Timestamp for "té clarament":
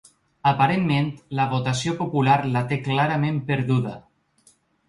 2.73-3.41